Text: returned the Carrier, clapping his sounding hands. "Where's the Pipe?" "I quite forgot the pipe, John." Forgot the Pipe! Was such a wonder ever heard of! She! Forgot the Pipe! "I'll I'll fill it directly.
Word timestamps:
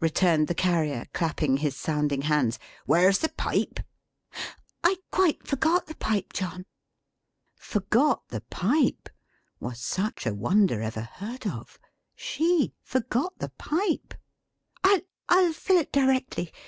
returned 0.00 0.48
the 0.48 0.52
Carrier, 0.54 1.06
clapping 1.12 1.58
his 1.58 1.76
sounding 1.76 2.22
hands. 2.22 2.58
"Where's 2.86 3.20
the 3.20 3.28
Pipe?" 3.28 3.78
"I 4.82 4.96
quite 5.12 5.46
forgot 5.46 5.86
the 5.86 5.94
pipe, 5.94 6.32
John." 6.32 6.66
Forgot 7.54 8.26
the 8.30 8.40
Pipe! 8.40 9.08
Was 9.60 9.78
such 9.78 10.26
a 10.26 10.34
wonder 10.34 10.82
ever 10.82 11.02
heard 11.02 11.46
of! 11.46 11.78
She! 12.16 12.72
Forgot 12.82 13.38
the 13.38 13.50
Pipe! 13.50 14.14
"I'll 14.82 15.02
I'll 15.28 15.52
fill 15.52 15.76
it 15.78 15.92
directly. 15.92 16.52